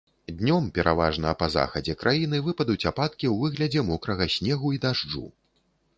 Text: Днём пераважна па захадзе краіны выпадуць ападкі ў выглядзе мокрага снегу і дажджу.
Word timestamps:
Днём 0.37 0.63
пераважна 0.77 1.33
па 1.41 1.49
захадзе 1.57 1.95
краіны 2.03 2.41
выпадуць 2.47 2.87
ападкі 2.93 3.25
ў 3.33 3.35
выглядзе 3.45 3.85
мокрага 3.91 4.29
снегу 4.37 4.67
і 4.79 4.83
дажджу. 4.87 5.25